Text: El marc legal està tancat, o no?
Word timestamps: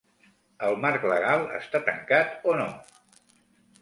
El 0.69 0.77
marc 0.85 1.05
legal 1.11 1.45
està 1.59 1.83
tancat, 1.91 2.35
o 2.55 2.59
no? 2.63 2.69